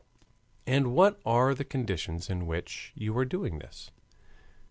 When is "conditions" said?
1.63-2.27